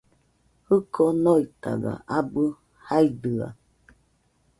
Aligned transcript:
Jiko 0.65 1.03
noitaga 1.23 1.93
abɨ 2.17 2.43
jaidɨa 2.87 3.47